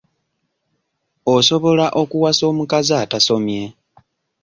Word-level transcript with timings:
Osobola 1.35 1.87
okuwasa 2.01 2.43
omukazi 2.51 2.93
atasomye? 3.03 3.63